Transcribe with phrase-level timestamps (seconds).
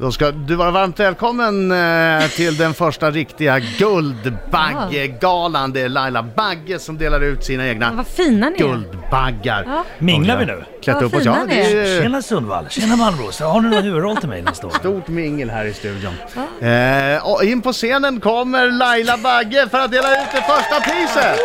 [0.00, 5.72] Då ska du vara varmt välkommen eh, till den första riktiga Guldbaggegalan.
[5.72, 8.58] Det är Laila Bagge som delar ut sina egna Vad fina ni är.
[8.58, 9.64] Guldbaggar.
[9.66, 9.84] Ja.
[9.98, 10.64] Minglar vi nu?
[10.82, 11.22] Klättra Vad upp oss.
[11.22, 11.62] fina Ja, ni det
[11.96, 12.02] är.
[12.02, 13.40] Tjena Sundvall, tjena Malmros.
[13.40, 14.70] Har du någon huvudroll till mig nästa år?
[14.70, 16.14] stort mingel här i studion.
[16.60, 21.38] Eh, och in på scenen kommer Laila Bagge för att dela ut det första priset.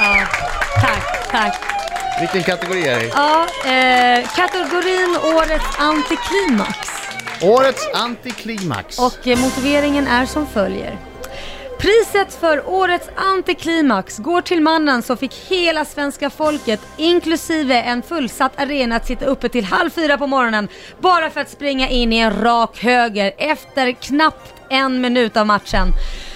[0.00, 0.26] Ja,
[0.80, 1.60] tack, tack.
[2.20, 3.06] Vilken kategori är det?
[3.06, 6.88] Ja, eh, kategorin Årets antiklimax.
[7.42, 8.98] Årets antiklimax.
[8.98, 10.98] Och eh, motiveringen är som följer.
[11.78, 18.60] Priset för årets antiklimax går till mannen som fick hela svenska folket, inklusive en fullsatt
[18.60, 20.68] arena, att sitta uppe till halv fyra på morgonen
[21.00, 25.92] bara för att springa in i en rak höger efter knappt en minut av matchen.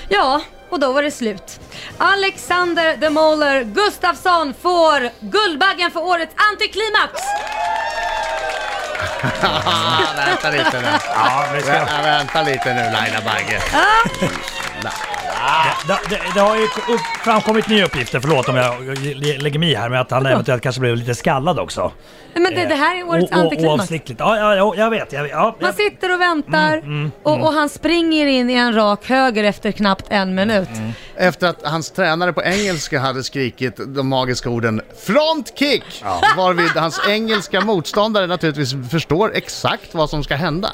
[0.09, 1.61] Ja, och då var det slut.
[1.99, 7.13] Alexander the Molar Gustafsson får Guldbaggen för årets antiklimax!
[9.43, 10.89] Ah, vänta lite nu.
[11.15, 11.73] Ja, vi ska...
[11.73, 13.61] Vä- vänta lite nu Laila Bagge.
[15.87, 18.75] Det, det, det har ju upp, framkommit nya uppgifter, förlåt om jag
[19.43, 21.93] lägger mig i här, med att han eventuellt kanske blev lite skallad också.
[22.35, 23.91] Men det, det här är årets O- o- antiklimax.
[24.19, 25.13] Ja, ja, ja, jag vet.
[25.13, 26.83] Jag, ja, Man jag, sitter och väntar
[27.23, 30.69] och, och han springer in i en rak höger efter knappt en minut.
[31.17, 36.03] Efter att hans tränare på engelska hade skrikit de magiska orden front kick!
[36.37, 40.71] Varvid hans engelska motståndare naturligtvis förstår exakt vad som ska hända.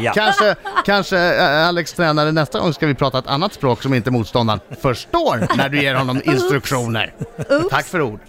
[0.00, 0.12] Ja.
[0.14, 4.10] Kanske, kanske eh, Alex tränare nästa gång ska vi prata ett annat språk som inte
[4.10, 7.14] motståndaren förstår när du ger honom instruktioner.
[7.70, 8.20] Tack för ord.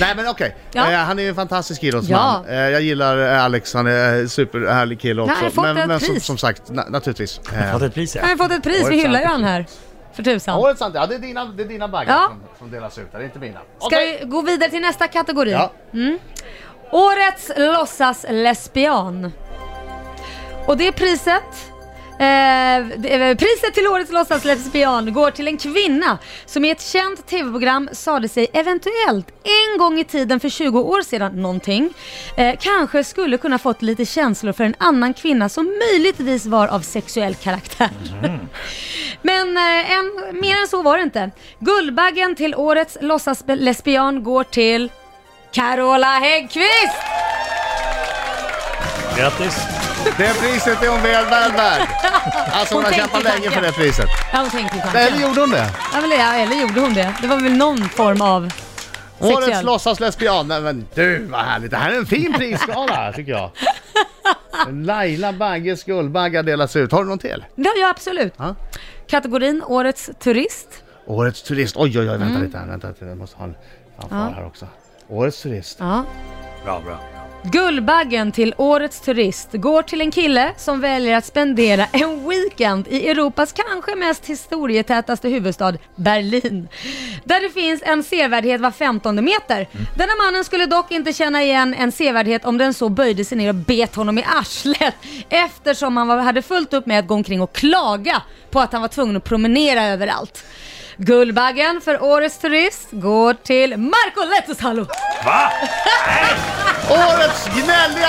[0.00, 0.90] Nej men okej, Ja.
[0.90, 2.44] eh, han är ju en fantastisk idrottsman.
[2.48, 2.52] Ja.
[2.52, 5.34] Eh, jag gillar eh, Alex, han är en superhärlig kille också.
[5.34, 6.24] han har fått men ett men som, pris.
[6.24, 7.40] som sagt, na naturligtvis.
[7.52, 8.20] Eh, Fått ett pris ja.
[8.20, 9.66] Han har fått ett pris, vi hyllar ju han här.
[10.12, 10.58] För tusan.
[10.58, 12.26] Årets ant- ja det är dina, det är dina baggar Ja.
[12.28, 13.58] som, som delas ut, det är inte mina.
[13.78, 14.18] Ska Okej.
[14.22, 15.50] vi gå vidare till nästa kategori?
[15.50, 15.72] Ja.
[16.90, 19.32] Årets låtsas lesbian.
[20.66, 21.74] Och det priset
[22.18, 27.26] Eh, eh, priset till årets låtsas lesbian går till en kvinna som i ett känt
[27.26, 31.94] tv-program sade sig eventuellt en gång i tiden för 20 år sedan någonting
[32.36, 36.80] eh, kanske skulle kunna fått lite känslor för en annan kvinna som möjligtvis var av
[36.80, 37.90] sexuell karaktär.
[39.22, 41.30] Men eh, en, mer än så var det inte.
[41.58, 44.90] Guldbaggen till årets låtsas lesbian går till
[45.52, 47.33] Carola Häggkvist!
[49.18, 49.56] Grattis.
[50.18, 51.88] Det priset är hon väl väl värd.
[52.52, 54.06] Alltså hon, Hon har kämpat länge för det priset.
[54.32, 55.28] Ja, hon tänkte ju Eller tanken.
[55.28, 55.70] gjorde hon det?
[55.92, 57.14] Ja, väl, ja, eller gjorde hon det?
[57.22, 58.50] Det var väl någon form av
[59.20, 59.64] Årets sexuell.
[59.66, 60.48] låtsaslesbian.
[60.48, 61.70] Nej, Men du vad härligt.
[61.70, 63.50] Det här är en fin prisskala tycker jag.
[64.70, 66.92] Laila Bagges Guldbaggar delas ut.
[66.92, 67.44] Har du någon till?
[67.54, 68.34] Ja, ja absolut.
[68.36, 68.54] Ja.
[69.08, 70.68] Kategorin Årets Turist.
[71.06, 71.76] Årets turist.
[71.76, 72.42] Oj oj oj vänta Mm.
[72.42, 72.66] lite här.
[72.66, 73.04] Vänta lite.
[73.04, 73.54] Jag måste ha en
[74.00, 74.66] fanfar här också.
[75.08, 75.76] Årets turist.
[75.80, 76.04] Ja.
[76.64, 76.98] Bra, bra.
[77.46, 83.08] Guldbaggen till Årets Turist går till en kille som väljer att spendera en weekend i
[83.08, 86.68] Europas kanske mest historietätaste huvudstad, Berlin.
[87.24, 89.68] Där det finns en sevärdhet var 15 meter.
[89.96, 93.48] Denna mannen skulle dock inte känna igen en sevärdhet om den så böjde sig ner
[93.48, 94.94] och bet honom i arslet
[95.28, 98.82] eftersom han var, hade fullt upp med att gå omkring och klaga på att han
[98.82, 100.44] var tvungen att promenera överallt.
[100.96, 104.86] Guldbaggen för Årets Turist går till Marco Lehtosalo.
[105.24, 105.50] Va?
[106.06, 106.63] Årets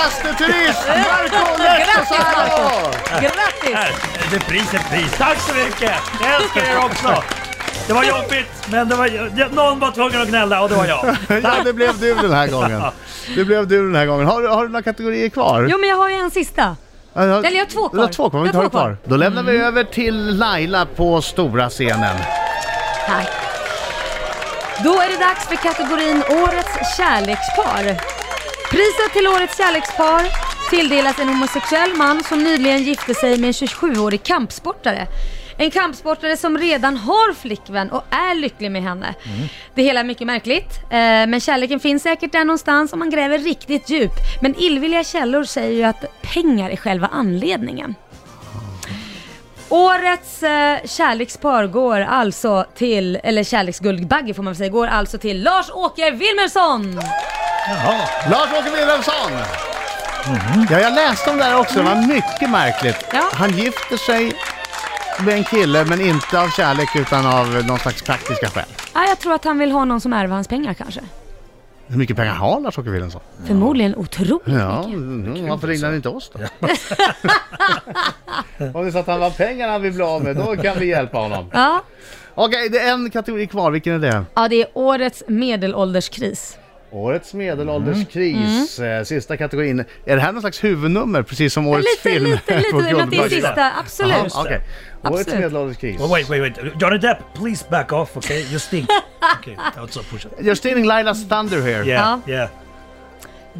[0.06, 0.88] gnälligaste turist!
[0.88, 2.90] Marco Grattis Lehtosalo!
[3.20, 3.96] Grattis!
[4.30, 5.12] Det är pris är pris.
[5.18, 5.92] Tack så mycket!
[6.22, 7.22] Jag älskar er också.
[7.86, 11.16] Det var jobbigt, men det var, någon var tvungen att gnälla och det var jag.
[11.42, 12.82] Ja, det blev du den här gången.
[13.34, 14.26] Det blev du den här gången.
[14.26, 15.66] Har, du- har du några kategorier kvar?
[15.70, 16.76] Jo men jag har ju en sista.
[17.16, 18.12] Eller jag har två Du har kvar.
[18.12, 18.96] två kvar, vi Jag tar kvar.
[19.04, 22.16] Då lämnar vi över till Laila på stora scenen.
[23.06, 23.28] Tack.
[24.84, 28.15] Då är det dags för kategorin Årets kärlekspar.
[28.70, 30.22] Priset till Årets kärlekspar
[30.70, 35.06] tilldelas en homosexuell man som nyligen gifte sig med en 27-årig kampsportare.
[35.58, 39.14] En kampsportare som redan har flickvän och är lycklig med henne.
[39.74, 43.38] Det hela är mycket märkligt, eh, men kärleken finns säkert där någonstans om man gräver
[43.38, 44.20] riktigt djupt.
[44.42, 47.94] Men illvilliga källor säger ju att pengar är själva anledningen.
[49.68, 55.42] Årets eh, kärlekspar går alltså till, eller kärleksguldbagge får man väl säga, går alltså till
[55.42, 57.00] Lars-Åke Wilmersson!
[58.30, 59.32] Lars-Åke Wilhelmsson!
[60.70, 61.74] Ja, jag läste om det här också.
[61.78, 62.96] Det var mycket märkligt.
[63.12, 63.28] Ja.
[63.32, 64.32] Han gifter sig
[65.24, 68.64] med en kille, men inte av kärlek utan av någon slags praktiska skäl.
[68.94, 71.00] Ja, jag tror att han vill ha någon som ärver hans pengar kanske.
[71.86, 73.20] Hur mycket pengar har Lars-Åke Wilhelmsson?
[73.46, 74.94] Förmodligen otroligt Ja, mycket.
[74.94, 76.38] mm, varför ringde han inte oss då?
[78.74, 80.78] Om det är så att han var pengarna han vill bli av med, då kan
[80.78, 81.50] vi hjälpa honom.
[81.52, 81.82] Ja.
[82.34, 83.70] Okej, det är en kategori kvar.
[83.70, 84.24] Vilken är det?
[84.34, 86.58] ja, det är årets medelålderskris.
[86.90, 89.80] Årets medelålderskris, eh, sista kategorin.
[90.04, 93.10] Är det här någon slags huvudnummer, precis som årets Lite, film lite, lite, med att
[93.10, 93.72] det är sista.
[93.80, 94.14] Absolut.
[94.14, 94.30] Det.
[94.34, 94.60] okej.
[95.04, 96.00] Årets medelålderskris.
[96.00, 96.72] Well, wait, wait, wait.
[96.80, 98.40] Johnny Depp, please back off, okay?
[98.40, 98.88] You stink.
[99.40, 100.26] okay, that's a push.
[100.38, 101.84] You're stealing Lailas thunder here.
[101.84, 102.32] Yeah, Ja.
[102.32, 102.48] yeah.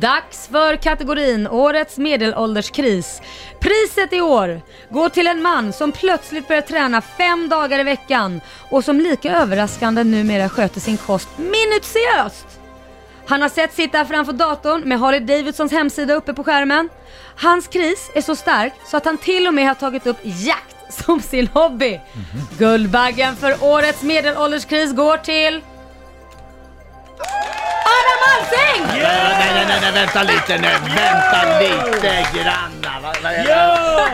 [0.00, 3.23] Dags för kategorin Årets medelålderskris.
[3.61, 8.40] Priset i år går till en man som plötsligt börjar träna fem dagar i veckan
[8.70, 12.55] och som lika överraskande numera sköter sin kost minutiöst.
[13.28, 16.88] Han har sett sitta framför datorn med Harley Davidsons hemsida uppe på skärmen.
[17.37, 20.76] Hans kris är så stark så att han till och med har tagit upp jakt
[21.05, 22.00] som sin hobby.
[22.58, 25.62] Guldbaggen för årets medelålderskris går till...
[27.96, 28.87] Adam Alsing!
[29.02, 30.69] Nej, nej, nej, nej, vänta lite nu.
[30.96, 33.00] Vänta lite granna.
[33.02, 33.50] Vad vad är, det?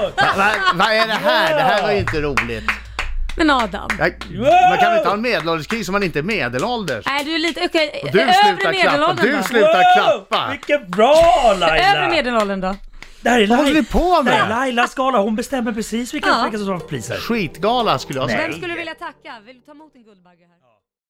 [0.03, 0.11] Yo!
[0.17, 1.55] Va- va- vad är det här?
[1.57, 2.65] Det här var ju inte roligt.
[3.37, 3.89] Men Adam.
[3.99, 4.13] Jag,
[4.71, 7.07] man kan väl inte ha en medelålderskris om man inte är medelålders?
[7.07, 8.91] Nej du är lite, okej, Och du övre slutar klappa.
[8.91, 9.43] medelåldern Du då?
[9.43, 10.49] slutar klappa.
[10.51, 11.97] Vilken bra Laila!
[11.97, 12.77] Övre medelåldern då?
[13.21, 13.81] Det här är Vad håller Laila.
[13.81, 14.57] ni på Det här är med?
[14.59, 16.59] Lailas gala, hon bestämmer precis vilka, Ja.
[16.59, 17.17] som får priser.
[17.17, 18.43] Skitgala skulle jag säga.
[18.43, 19.33] Vem skulle du vilja tacka?
[19.47, 20.72] Vill du ta emot en Guldbagge här?